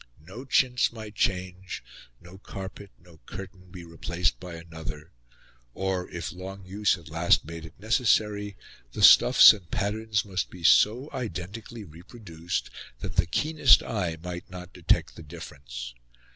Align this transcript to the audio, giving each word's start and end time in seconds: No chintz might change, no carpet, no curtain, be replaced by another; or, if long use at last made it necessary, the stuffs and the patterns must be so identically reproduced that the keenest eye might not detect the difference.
No 0.25 0.45
chintz 0.45 0.91
might 0.91 1.13
change, 1.13 1.83
no 2.19 2.39
carpet, 2.39 2.89
no 2.97 3.19
curtain, 3.27 3.69
be 3.69 3.85
replaced 3.85 4.39
by 4.39 4.55
another; 4.55 5.11
or, 5.75 6.09
if 6.09 6.31
long 6.31 6.65
use 6.65 6.97
at 6.97 7.09
last 7.11 7.45
made 7.45 7.67
it 7.67 7.79
necessary, 7.79 8.57
the 8.93 9.03
stuffs 9.03 9.53
and 9.53 9.61
the 9.65 9.67
patterns 9.67 10.25
must 10.25 10.49
be 10.49 10.63
so 10.63 11.11
identically 11.13 11.83
reproduced 11.83 12.71
that 13.01 13.15
the 13.17 13.27
keenest 13.27 13.83
eye 13.83 14.17
might 14.23 14.49
not 14.49 14.73
detect 14.73 15.15
the 15.17 15.21
difference. 15.21 15.93